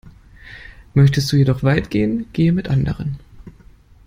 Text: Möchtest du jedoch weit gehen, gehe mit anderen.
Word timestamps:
Möchtest 0.95 1.31
du 1.31 1.35
jedoch 1.35 1.61
weit 1.61 1.91
gehen, 1.91 2.25
gehe 2.33 2.53
mit 2.53 2.69
anderen. 2.69 3.19